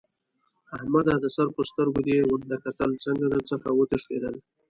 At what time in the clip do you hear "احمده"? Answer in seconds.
0.75-1.13